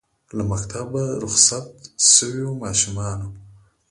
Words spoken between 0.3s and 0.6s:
له